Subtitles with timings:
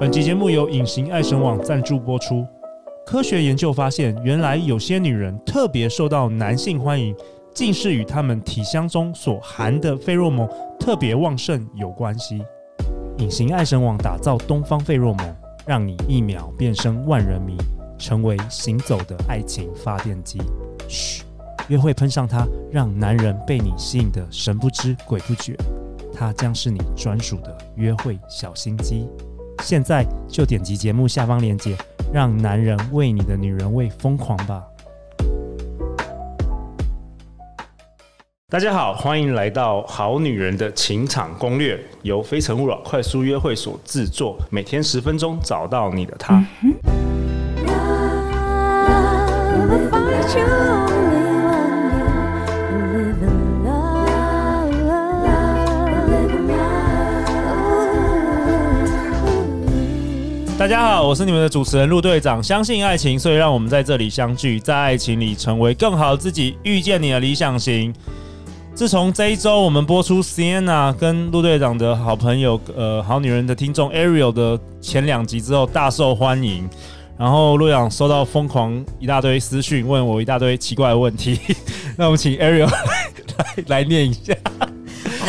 [0.00, 2.46] 本集节目由隐形爱神网赞助播出。
[3.04, 7.12] 科学研究发现，原来有些女人特别受到男性欢迎，
[7.52, 10.48] 竟是与她们体香中所含的费洛蒙
[10.78, 12.40] 特别旺盛有关系。
[13.16, 17.56] 隐形爱神网打造东方费洛蒙，让你一秒变身万人迷，
[17.98, 20.40] 成为行走的爱情发电机。
[20.86, 21.24] 嘘，
[21.66, 25.56] 约会喷上它，让男人被你吸引得神不知鬼不觉。
[26.14, 29.08] 它将是你专属的约会小心机。
[29.62, 31.76] 现在就点击节目下方链接，
[32.12, 34.62] 让男人为你的女人味疯狂吧！
[38.48, 46.42] 大家好，欢迎来到《好女人的情场攻略》，由非诚勿扰快速约会所制作，每天十分钟，找到你的他。
[46.62, 46.74] 嗯
[60.58, 62.42] 大家好，我是你们的主持人陆队长。
[62.42, 67.94] 相信爱情，所以让我们在这里相聚，在爱情里成为更好自己，遇见你的理想型。
[68.74, 76.68] 自从这一周我们播出 Sienna 跟陆队长的好朋友，呃，好女人的听众 Ariel 的前两集之后，大受欢迎。
[77.16, 81.38] 然后陆队长收到疯狂一大堆私讯，问我一大堆奇怪的问题。
[81.96, 84.34] 那我们请 Ariel 来，来念一下。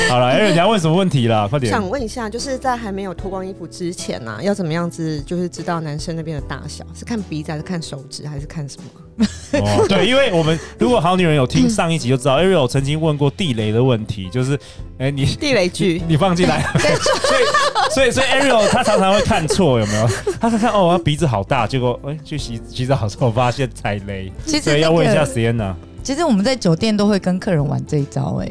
[0.07, 1.47] 好了，哎，你要问什么问题啦？
[1.47, 1.71] 快点！
[1.71, 6.85] 想问一下，就是在还没有脱光衣服之前呢、啊，要怎么样子，就是知道男生那边的大小？
[6.95, 9.25] 是看鼻子，还是看手指，还是看什么？
[9.59, 14.57] 哦，对，因为我们如果好女人有听上一集就知道，Ariel 曾经问过地雷的问题，就是，
[14.97, 16.61] 哎，你地雷剧，你放进来。
[16.79, 17.43] 所以，
[17.91, 20.07] 所以，所以 Ariel 他常常会看错，有没有？
[20.39, 24.31] 他看看哦，他鼻子好大，结果哎，去洗洗澡的时候发现踩雷。
[24.45, 25.73] 其实、那个，要问一下 Sienna。
[26.01, 28.49] 其实我们在酒店都会跟客人玩这一招，哎。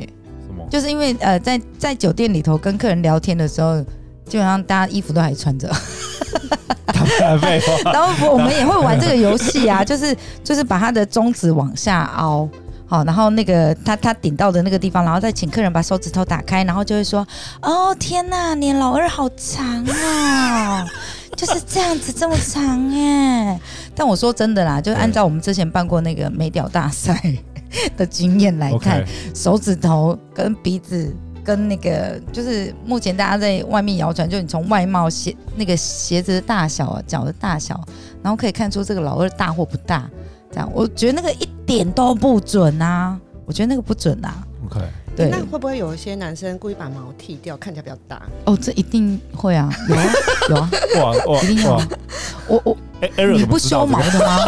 [0.71, 3.81] 就是因为呃，在在酒店里头跟客人聊天的时候，
[4.27, 5.71] 基本上大家衣服都还穿着，
[7.85, 12.49] 然后我们也会玩这个游戏啊， 就是就是把他的中指往下凹，
[12.87, 17.27] 好，然后那个他他顶到的那个地方，然后再请客人把手指头打开，然后就会说，
[17.63, 20.85] 哦天哪，你老二好长哦，
[21.35, 23.59] 就是这样子这么长哎。
[23.95, 27.21] 但我说真的啦，就按照我们之前办过那个美屌大赛。
[27.97, 31.15] 的经验来看.手指头跟鼻子
[31.45, 37.81] 跟那个，就是目前大家在外面谣传，就你从外貌鞋那个鞋子的大小啊，脚的大小，
[38.23, 40.09] 然后可以看出这个老二大或不大。
[40.51, 43.19] 这样，我觉得那个一点都不准啊！
[43.45, 44.35] 我觉得那个不准啊。
[44.67, 44.81] OK，
[45.15, 48.23] 对，那会不会有一些男生故意把毛剃掉，看起来比较大？
[48.47, 50.05] 哦，这一定会啊，有啊，
[50.49, 51.89] 有啊， 哇哇，一定有啊。
[52.47, 52.77] 我我，
[53.37, 54.39] 你不修毛的吗？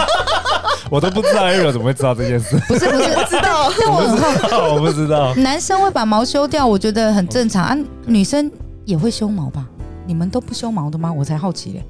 [0.90, 2.58] 我都不知道 Ariel 怎么会知道这件事。
[2.66, 5.32] 不是不是，不知道， 但我很好，我不知道。
[5.36, 7.78] 男生会把毛修掉，我觉得很正常啊。
[8.06, 8.50] 女生
[8.84, 9.64] 也会修毛吧？
[10.04, 11.12] 你们都不修毛的吗？
[11.12, 11.84] 我才好奇嘞。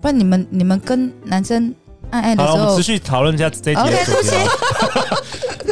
[0.00, 1.72] 不然你们你们跟男生
[2.10, 3.80] 爱爱的时候，好，我们持续讨论一下这一题。
[3.80, 4.36] OK，对不起。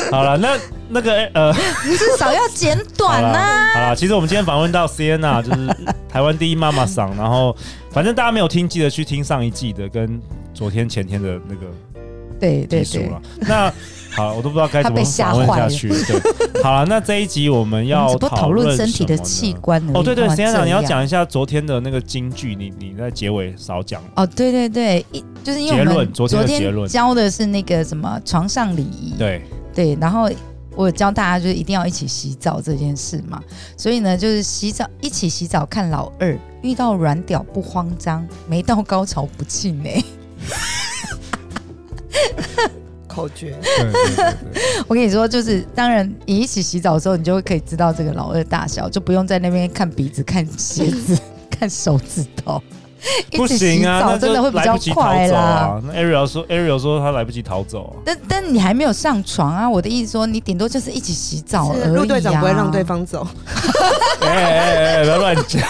[0.12, 0.56] 好了，那
[0.90, 1.52] 那个呃，
[1.84, 3.74] 你至少要剪短呐、啊。
[3.74, 5.66] 好了，其实我们今天访问到 Sienna，就是
[6.08, 7.12] 台湾第一妈妈桑。
[7.16, 7.56] 然后
[7.90, 10.20] 反正大家没有听，记得去听上一季的，跟
[10.54, 11.62] 昨天前天的那个。
[12.42, 13.08] 对对对，
[13.42, 13.72] 那
[14.10, 15.88] 好，我都不知道该 怎么访问下去。
[15.88, 16.20] 对，
[16.60, 19.80] 好了，那这一集我们要 讨论身体的器官。
[19.94, 24.02] 哦，对对，Sienna，你要讲一下昨天的那个金句，你你在结尾少讲。
[24.16, 29.14] 哦，对对对，一就是因为我们昨天教的是那个什么床上礼仪。
[29.16, 29.40] 对
[29.72, 30.28] 对，然后
[30.74, 33.40] 我教大家就是一定要一起洗澡这件事嘛，
[33.76, 40.04] 所以呢，就是洗澡一起洗澡看老二，遇到软屌不慌张，没到高潮不气馁。
[43.06, 43.54] 口诀，
[44.88, 51.18] 我跟你说，就是当然，你一起洗澡的时候，你就会可以知道这个老二大小，就不用在那边看鼻子、看鞋子、
[51.50, 52.62] 看手指头。
[53.32, 55.82] 不行啊，真的会比较快啦。
[55.84, 57.96] 那 Ariel 说，Ariel 说他来不及逃走。
[58.04, 59.68] 但但你还没有上床啊！
[59.68, 61.88] 我的意思说，你顶多就是一起洗澡而已啊。
[61.88, 63.26] 陆队长不会让对方走。
[64.22, 65.60] 哎哎哎，不要乱讲。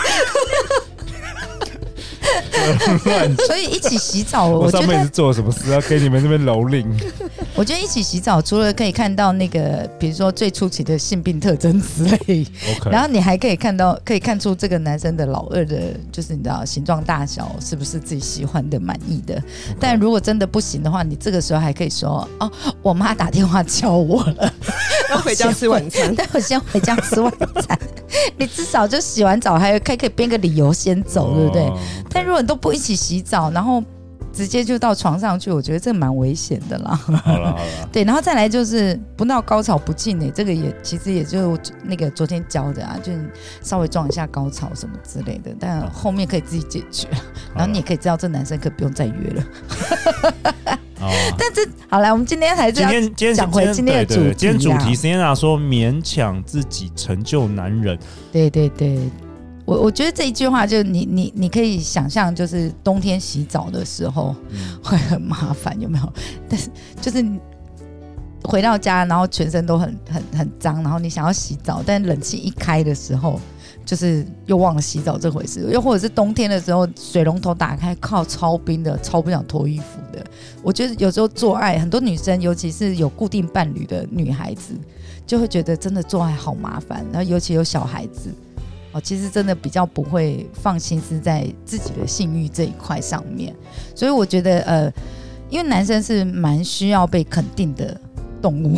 [3.46, 6.84] 所以一起洗澡，我，我上辈子做了什么事要给你们那边蹂躏？
[7.54, 12.46] 我觉得一起洗澡，除了可以看到那个，比如说最初期的性病特征之类.
[12.90, 19.42] 然后你还可以看到，可以看出这个男生的老二的，就是你知道形状大小是不是自己喜欢的、满意的。
[19.78, 22.50] 但如果真的不行的话，你这个时候还可以说：“哦，
[22.80, 24.52] 我妈打电话叫我了，
[25.12, 27.32] 要回家吃晚餐。”待会先回家吃晚
[27.66, 27.78] 餐。
[28.36, 31.78] 你至少就洗完澡，还可以可以编个理由先走，对不对？Oh.
[32.10, 33.82] 但如果你都不一起洗澡，然后
[34.32, 36.94] 直接就到床上去，我觉得这蛮危险的啦。
[36.94, 37.56] 好了好了，
[37.90, 43.12] 对，然后再来就是不闹高潮不进呢，这个也其实也就那个昨天教的啊，就
[43.62, 47.08] 稍微撞一下高潮什么之类的，但后面可以自己解决。
[47.54, 49.44] 然后你也可以知道，这男生可不用再约了。
[51.02, 54.34] 哦， 但这好来，我们今天还是要今天讲回今天的主题。
[54.36, 57.98] 今天主题，Sienna 说勉强自己成就男人。
[58.30, 59.10] 对对对。
[59.64, 64.34] 我我觉得这一句话就你你你可以想象，就是冬天洗澡的时候
[64.82, 66.12] 会很麻烦，有没有？
[66.48, 66.68] 但是
[67.00, 67.24] 就是
[68.42, 73.38] 回到家，然后全身都很很很脏，然后你想要洗澡，但冷气一开的时候，
[73.84, 75.60] 就是又忘了洗澡这回事。
[75.72, 80.01] 又或者是冬天的时候，水龙头打开靠超冰的，超不想脱衣服的。
[80.62, 84.74] 我觉得有时候做爱，很多女生，尤其是有固定伴侣的女孩子，
[85.26, 88.30] 就会觉得真的做爱好麻烦，然后尤其有小孩子。
[88.94, 93.54] 哦，其实真的比较不会放心思在自己的性欲这一块上面，
[93.94, 94.92] 所以我觉得，呃，
[95.48, 97.98] 因为男生是蛮需要被肯定的
[98.42, 98.76] 动物，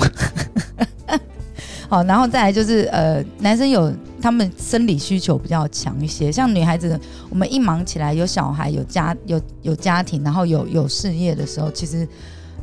[1.89, 3.93] 好，然后再来就是，呃，男生有
[4.25, 6.99] 他们生理需求比较强一些，像女孩子，
[7.29, 12.09] 我们一忙起来，有小孩、有家、有有家庭，然后有有事业的时候，其实，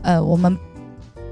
[0.01, 0.57] 呃，我们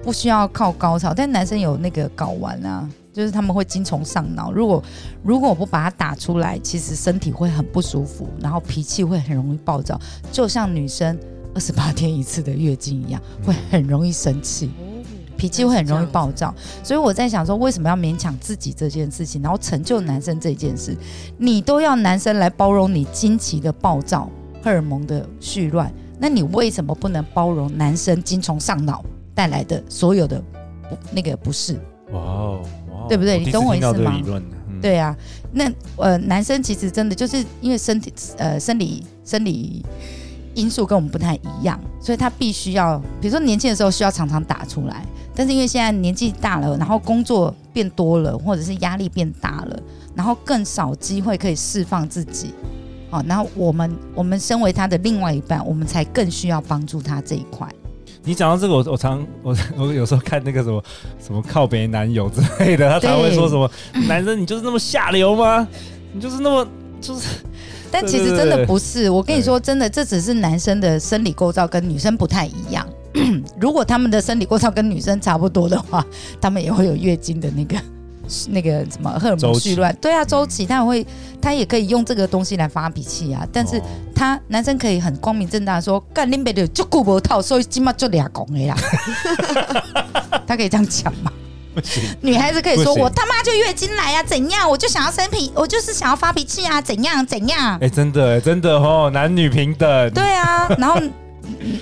[0.03, 2.87] 不需要靠高潮，但男生有那个睾丸啊。
[3.11, 4.81] 就是他们会精虫上脑，如果
[5.23, 9.99] 如果不把它打出来，其实身体会很不舒服，然后脾气会很容易暴躁，
[10.31, 11.17] 就像女生
[11.55, 14.69] 二十八天一次的月经一样，会很容易生气，
[15.39, 16.53] 脾气会很容易暴躁。
[16.83, 20.95] 所以我在想说，为什么要勉强自己这件事情，然后成就男生这件事，
[21.37, 24.29] 你都要男生来包容你惊奇的暴躁、
[24.61, 29.03] 荷尔蒙的絮乱，那你为什么不能包容男生精虫上脑
[29.33, 30.43] 带来的所有的
[30.89, 31.79] 不那个不适？
[32.11, 32.61] 哇哦！
[33.07, 33.39] 对不对？
[33.39, 34.21] 你懂我意思吗？
[34.67, 35.15] 嗯、对啊，
[35.51, 39.83] 那呃，男生其实真的就是因为身体呃生理生理
[40.53, 45.05] 因素跟我们不太一样，所以他必须要，比如说年轻的时候需要常常打出来，
[45.39, 49.79] 但是因为现在年纪大了，然后工作变多了，或者是压力变大了，
[50.13, 52.53] 然后更少机会可以释放自己，
[53.09, 57.65] 好，然后我们我们身为他的另外一半，我们才更需要帮助他这一块。
[58.25, 60.83] 你讲到这个，我我常我我有时候看那个什么
[61.25, 63.71] 什么靠北男友之类的，他常会说什么
[64.09, 65.65] 男生你就是那么下流吗？
[66.11, 66.67] 你就是那么
[66.99, 67.27] 就是，
[67.89, 69.09] 但其实真的不是。
[69.09, 72.85] 我跟你说，真的，这只是男生的生理构造跟女生不太一样。
[73.59, 76.05] 如果他们的生理构造跟女生差不多的话，
[76.39, 77.75] 他们也会有月经的那个。
[78.49, 81.03] 那个什么荷尔蒙絮乱，对啊，周期他会，
[81.41, 83.43] 他也可以用这个东西来发脾气啊。
[83.51, 83.81] 但是
[84.13, 88.77] 他男生可以很光明正大说，干林北的就顾不套，所以起码就俩公的呀。
[90.45, 91.31] 他可以这样讲吗？
[92.21, 94.69] 女孩子可以说，我他妈就月经来呀，怎样？
[94.69, 97.79] 我就想要生脾，我就是想要发脾气啊，怎样怎样？
[97.81, 100.11] 哎，真的，真的哦，男女平等。
[100.11, 101.01] 对啊，然后。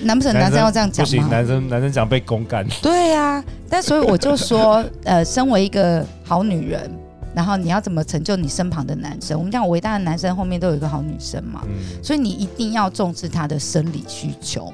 [0.03, 1.05] 难不成男生要这样讲吗？
[1.05, 2.67] 不行，男生男生讲被公干。
[2.81, 6.91] 对呀、啊，但所以我就说， 呃，身为一个好女人，
[7.35, 9.37] 然后你要怎么成就你身旁的男生？
[9.37, 14.73] 我们讲伟大的男生后面都有一个好女生嘛，嗯、所以你一定要重视他的生理需求。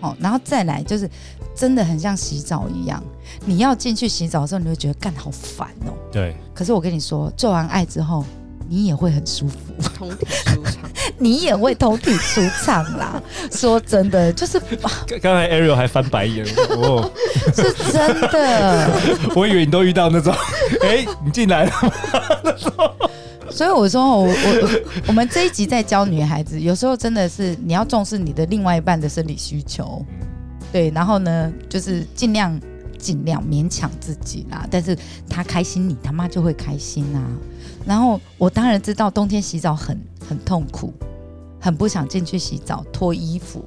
[0.00, 1.08] 好、哦，然后再来就是
[1.54, 3.02] 真的很像洗澡一样，
[3.46, 5.92] 你要进去洗澡的时候，你会觉得干好烦哦。
[6.12, 6.36] 对。
[6.54, 8.24] 可是我跟你说，做完爱之后。
[8.68, 9.56] 你也会很舒服，
[9.94, 10.74] 通体舒畅。
[11.18, 13.22] 你也会通体舒畅啦。
[13.50, 14.60] 说真的，就是
[15.20, 17.10] 刚才 Ariel 还翻白眼，哦，
[17.54, 18.90] 是真的。
[19.34, 20.34] 我以为你都遇到那种，
[20.82, 21.72] 哎、欸，你进来了。
[23.48, 24.70] 所以我说，我我
[25.06, 30.04] 我们这一集在教女孩子，有时候真的是你要重视你的另外一半的生理需求，
[30.72, 32.58] 对，然后呢，就是尽量
[32.96, 34.66] 尽量勉强自己啦。
[34.70, 34.96] 但是
[35.28, 37.22] 他开心，你他妈就会开心啊。
[37.86, 39.98] 然后我当然知道冬天洗澡很
[40.28, 40.92] 很痛苦，
[41.60, 43.64] 很不想进去洗澡，脱衣服，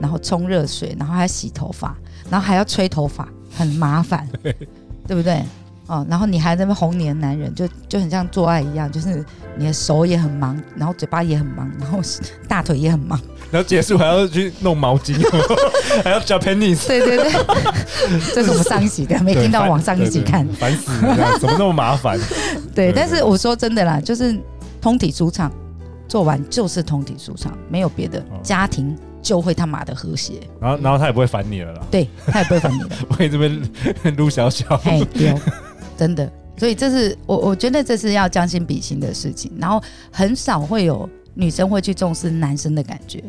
[0.00, 1.96] 然后冲热水，然后还要洗头发，
[2.30, 4.28] 然后还要吹头发，很麻烦，
[5.06, 5.42] 对不对？
[5.90, 9.24] 哦，然后你还在那边哄你的男人，就就很像做爱一样，就是
[9.56, 11.98] 你的手也很忙，然后嘴巴也很忙，然后
[12.46, 13.20] 大腿也很忙，
[13.50, 15.16] 然后结束还要去弄毛巾，
[16.04, 17.32] 还要 Japanese，对对对，
[18.32, 22.16] 这是我们上一集的，没听到往上一集看，烦死了，怎么那么麻烦？
[22.72, 24.38] 对，但是我说真的啦，就是
[24.80, 25.50] 通体舒畅，
[26.06, 33.60] 做完就是通体舒畅，没有别的，家庭就会他妈的和谐，然后然后他也不会烦你了啦，对他也不会烦你了， 我这边
[34.16, 35.34] 撸小小，哎，对。
[36.00, 43.22] 真的，所以这是我我觉得这是要将心比心的事情，然后很少会有女生会去重视男生的感觉，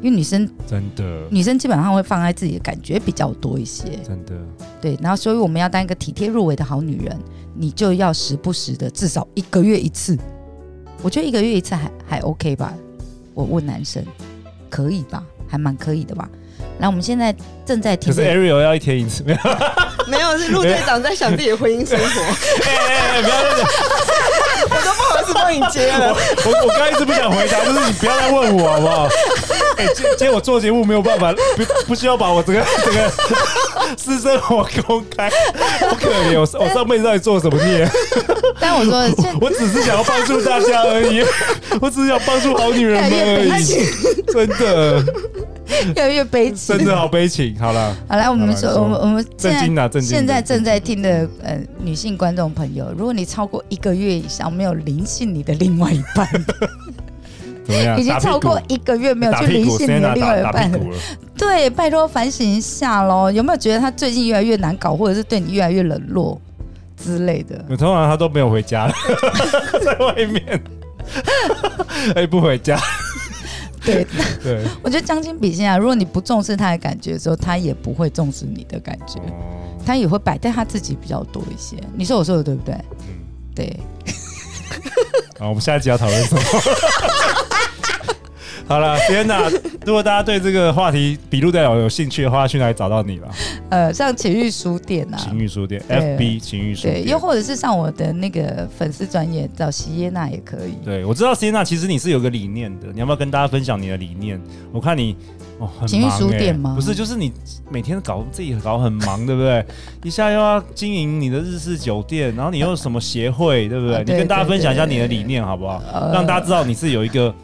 [0.00, 1.26] 因为女生真的。
[1.28, 4.36] 女生基本上会放在自己的感觉比较多一些，真的。
[4.80, 7.18] 对，然后所以我们要当一个体贴入微的好女人，
[7.52, 10.16] 你就要时不时的至少一个月一次，
[11.02, 12.72] 我觉得一个月一次还还 OK 吧，
[13.34, 14.00] 我问男生
[14.70, 15.24] 可以吧？
[15.48, 16.30] 还蛮可以的吧。
[16.78, 17.34] 然后我们现在
[17.66, 19.38] 正在听，可是 Ariel 要一天一次，没有，
[20.08, 22.20] 没有是陆队长在想自己的婚姻生活。
[22.64, 23.68] 哎哎哎，不要这样，
[24.70, 26.16] 我都不好意思帮你接了。
[26.44, 29.08] 我我刚一直不想回答，就是你不要再问我好不好？
[29.76, 33.10] 哎，今今天我做节目没有办法，不不需要把我这个这个
[33.96, 35.30] 私生活公开，
[35.80, 37.88] 好可怜，我我上辈子到底做了什么孽？
[38.60, 39.02] 但我说，
[39.40, 41.24] 我只是想要帮助大家而已，
[41.80, 43.12] 我只是想帮助好女人们
[43.52, 43.86] 而已，
[44.32, 45.02] 真的。
[45.94, 47.56] 越来越悲情，真的好悲情。
[47.58, 50.10] 好了，好来，我们说，我们我们正经的，正经。
[50.10, 56.26] 现在正在听的呃女性观众朋友，如果你超过一个月以上没有灵性你的另外一半，
[57.66, 57.98] 怎么样？
[58.00, 60.78] 已经超过一个月没有去临幸你的另外一半了，
[61.36, 63.30] 对，拜托反省一下喽。
[63.30, 66.40] 有没有觉得他最近越来越难搞，或者是对你越来越冷落
[66.96, 67.62] 之类的？
[67.68, 68.94] 我通常他都没有回家了，
[69.84, 70.62] 在外面，
[72.14, 72.78] 哎，不回家。
[73.92, 74.06] 对
[74.42, 79.20] 对，我觉得将心比心啊，如果你不重视他的感觉的时候，他也不会重视你的感觉，
[79.84, 81.76] 他也会摆在他自己比较多一些。
[81.94, 82.74] 你说我说的对不对？
[82.74, 83.76] 嗯，对。
[85.38, 86.40] 好，我们下一集要讨论什么？
[88.68, 89.50] 好了，天哪！
[89.86, 93.28] 如果大家对这个话题笔录代表有兴趣的话，去哪里找到你了？
[93.70, 100.74] 呃，上情欲书店啊，情欲书店，FB 情欲书店，对，又或者是上我的那个粉丝专业找席耶娜也可以。
[100.84, 104.38] 对，我知道席耶娜其实你是有个理念的，你要不要跟大家分享你的理念？
[104.70, 105.16] 我看你
[105.58, 106.74] 哦，很忙欸，情欲书店吗？
[106.76, 107.32] 不是，就是你
[107.70, 109.64] 每天搞自己搞很忙，对不对？
[110.04, 114.04] 一下又要经营你的日式酒店，然后你又什么协会，对不对？
[114.04, 115.82] 你跟大家分享一下你的理念好不好？
[116.12, 117.34] 让大家知道你是有一个。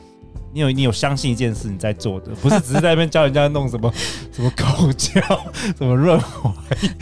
[0.54, 3.92] 你有你有相信一件事你在做的，不是只是在那边教人家弄什么
[4.32, 5.20] 什么口交，
[5.76, 6.54] 什么润滑，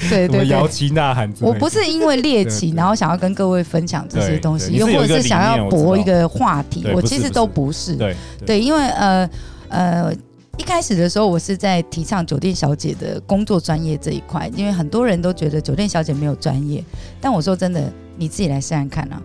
[0.09, 1.31] 对对对，摇旗呐喊。
[1.39, 7.95] 我不是因为猎奇，然后想要跟各位分享这些东西，又或者是想要博一个话题，我其实都不是。
[7.95, 8.17] 对
[8.47, 9.31] 对，因为呃
[9.69, 10.15] 呃，
[10.57, 16.83] 一开始的时候我是在提倡酒店小姐的工作专业这一块，因为很多人都觉得酒店小姐没有专业，
[17.21, 19.21] 但我说真的，你自己来试试看啊，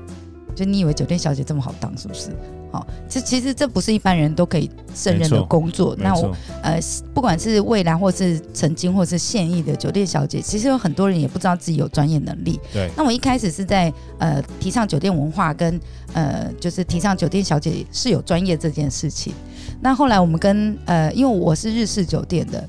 [0.57, 2.31] 就你以为酒店小姐这么好当是不是？
[2.71, 5.95] 好，这其实这不是一般人都可以胜任的工作。
[5.99, 6.79] 那我呃，
[7.13, 12.59] 不管是未来或是曾经或是现役的酒店小姐，其实有很多人也不知道自己有专业能力。
[12.73, 12.89] 对。
[12.97, 15.79] 那我一开始是在呃提倡酒店文化跟
[16.13, 19.31] 呃就是提倡酒店小姐是有专业这件事情。
[19.79, 22.67] 那后来我们跟呃，因为我是日式酒店的，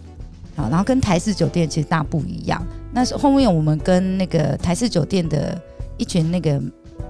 [0.54, 2.62] 好，然后跟台式酒店其实大不一样。
[2.92, 5.60] 那是后面我们跟那个台式酒店的
[5.96, 6.62] 一群那个。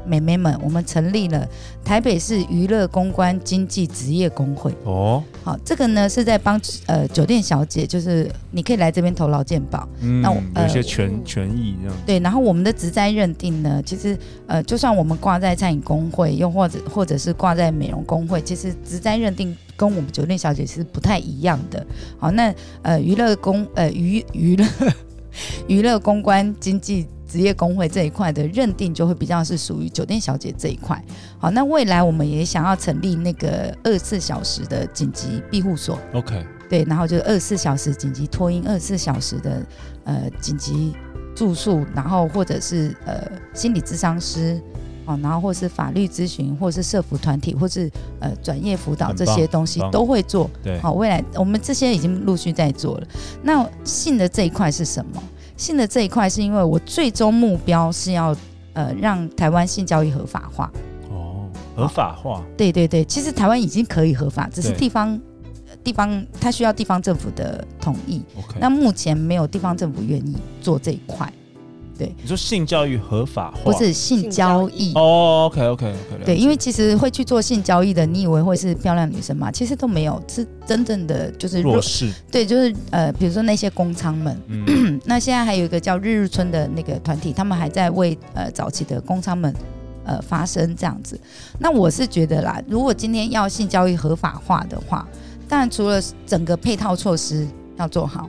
[0.09, 1.47] 美眉们，我们成立了
[1.85, 4.73] 台北市娱乐公关经济职业工会。
[4.85, 9.87] 哦，好，这个呢是在帮呃酒店小姐，就是你可以来这边投劳健保。
[10.01, 11.97] 嗯，那我、呃、有一些权权益这样。
[12.07, 21.87] 对，然后我们的职灾认定呢，其实呃，就算我们挂在餐饮工会，又或者或者是挂在美容工会，其实职灾认定跟我们酒店小姐是不太一样的。
[22.19, 24.67] 好，那呃娱乐公呃娱娱乐
[25.69, 27.07] 娱乐公关经纪。
[27.29, 31.01] 职业工会这一块的认定就会比较是属于酒店小姐这一块。
[31.39, 35.99] 好，那未来我们也想要成立那个二十四小时的紧急庇护所。
[36.15, 39.67] OK，对，然后就是二十四小时紧急托婴，二十四小时的
[40.05, 40.95] 呃紧急
[41.37, 44.61] 住宿，然后或者是呃心理咨商师，
[45.05, 50.51] 哦，然后或是法律咨询，或是社服团体，或是呃专业辅导这些东西都会做。
[50.63, 53.07] 对，好，未来我们这些已经陆续在做了。
[53.43, 55.23] 那性的这一块是什么？
[55.59, 58.35] 性的这一块是因为我最终目标是要
[58.73, 60.73] 呃让台湾性交易合法化
[61.11, 65.21] 哦，合法化，对对对，其实台湾已经可以合法，只是地方
[65.85, 68.23] 地方它需要地方政府的同意
[68.59, 71.31] 那目前没有地方政府愿意做这一块。
[71.99, 75.51] 对，你说性教育合法化，不是性交易哦。
[75.51, 76.25] OK OK OK。
[76.25, 79.51] 对，因为其实会去做性交易的，你以为会是漂亮女生嘛？
[79.51, 82.09] 其实都没有，是真正的就是弱势。
[82.31, 84.41] 对，就是呃，比如说那些工娼们。
[84.47, 84.65] 嗯。
[85.09, 89.53] 那现在还有一个叫日日春的那个团体，他们还在为呃早期的工娼们
[90.05, 91.19] 呃发声这样子。
[91.59, 95.09] 那我是觉得啦，如果今天要性交易合法化的话，
[95.49, 98.29] 当然除了整个配套措施要做好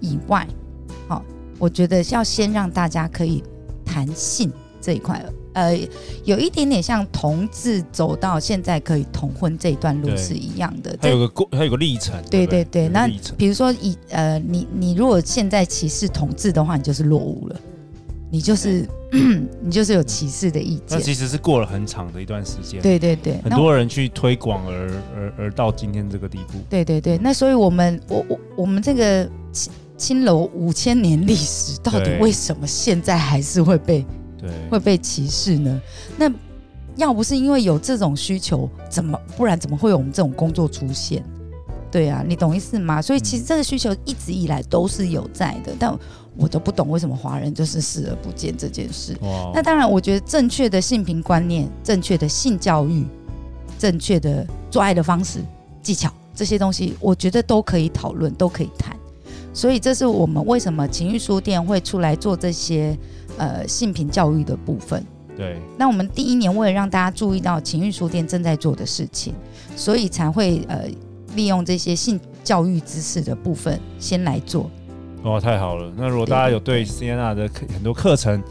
[0.00, 0.44] 以外，
[1.06, 1.24] 好。
[1.58, 3.40] 我觉得要先让大家可以
[3.84, 5.78] 谈性这一块了，呃，
[6.24, 10.96] 有一点点像同志走到现在可以同婚这一段路是一样的。
[11.00, 12.14] 它有个过，它有个历程。
[12.30, 17.60] 对对对，那比如说以呃，你你如果现在歧视同志的话，你就是落伍了，
[18.30, 18.88] 你就是
[19.62, 20.98] 你就是有歧视的意见。
[20.98, 22.80] 那其实是过了很长的一段时间。
[22.80, 26.58] 对对对，很多人去推广而而而到今天这个地步。
[26.70, 29.28] 对对对，那所以我们我我我们这个。
[29.94, 34.04] 青楼五千年历史，到底为什么现在还是会被
[34.42, 35.80] 对会被歧视呢？
[36.18, 36.30] 那
[36.96, 41.24] 要不是因为有这种需求，怎么不然怎么会有我们这种工作出现？
[41.90, 43.00] 对啊，你懂意思吗？
[43.00, 45.94] 所以其实这个需求一直以来都是有在的，但
[46.36, 49.14] 我都不懂为什么华人就是视而不见这件事。
[49.20, 53.04] 哇那当然，我觉得正确的性平观念、正确的性教育、
[53.78, 55.40] 正确的做爱的方式、
[55.82, 58.96] 技巧这些东西，我觉得都可以讨论，都可以谈。
[59.52, 62.96] 所以这是我们为什么情欲书店会出来做这些
[63.38, 65.04] 呃性平教育的部分。
[65.36, 65.56] 对。
[65.78, 69.34] 那我们第一年为了让大家注意到情欲书店正在做的事情，
[69.76, 70.84] 所以才会呃
[71.34, 74.70] 利用这些性教育知识的部分先来做。
[75.22, 75.92] 哇，太好了！
[75.96, 78.42] 那如果大家有对 Sienna 的很多课程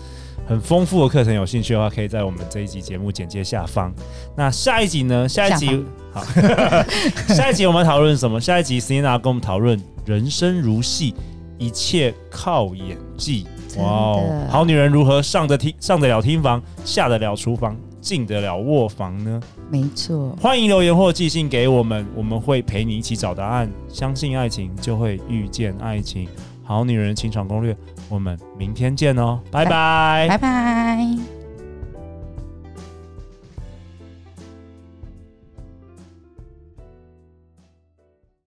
[0.47, 3.93] 很丰富的课程有兴趣的话，可以在我们这一集节目简介下方。
[4.35, 5.27] 那下一集呢？
[5.27, 5.67] 下一集
[6.13, 6.25] 方好，
[7.33, 8.39] 下一集我们讨论什么？
[8.39, 9.79] 下一集 Sienna 跟我们讨论。
[10.03, 11.13] 人生如戏，
[11.59, 13.45] 一切靠演技。
[13.79, 19.41] 哇哦，好女人如何上得厅上得了厅房，下得了厨房，进得了卧房呢？
[19.69, 23.69] 没错，欢迎留言或寄信给我们，我们会陪你一起找答案。
[23.87, 26.27] 相信爱情，就会遇见爱情。
[26.63, 27.75] 好女人情场攻略，
[28.07, 31.40] 我们明天见哦，拜拜，拜拜。